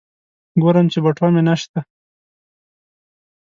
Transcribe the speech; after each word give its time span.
ګورم 0.61 0.85
چې 0.91 0.99
بټوه 1.03 1.27
مې 1.33 1.41
نشته. 1.47 1.79